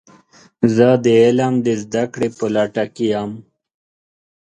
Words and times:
زه 0.75 0.87
د 1.03 1.05
علم 1.23 1.53
د 1.65 1.67
زده 1.83 2.03
کړې 2.13 2.29
په 2.37 2.45
لټه 2.55 2.85
کې 2.93 3.05
یم. 3.13 3.31